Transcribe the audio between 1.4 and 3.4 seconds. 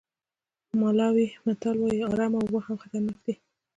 متل وایي ارامه اوبه هم خطرناک دي.